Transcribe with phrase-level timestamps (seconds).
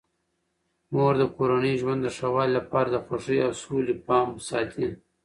[0.93, 4.87] مور د کورني ژوند د ښه والي لپاره د خوښۍ او سولې پام ساتي.